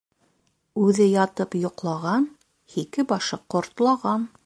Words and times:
Үҙе 0.85 1.07
ятып 1.09 1.59
йоҡлаған, 1.61 2.27
һике 2.77 3.09
башы 3.15 3.43
ҡортлаған. 3.57 4.31